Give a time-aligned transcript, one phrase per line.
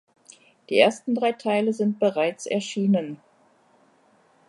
[0.71, 3.19] Die ersten drei Teile sind bereits erschienen.